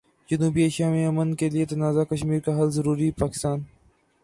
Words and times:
جنوبی 0.29 0.61
ایشیا 0.63 0.89
میں 0.89 1.05
امن 1.07 1.35
کیلئے 1.35 1.65
تنازع 1.65 2.03
کشمیر 2.03 2.39
کا 2.45 2.51
حل 2.59 2.69
ضروری، 2.71 3.11
پاکستان 3.19 3.59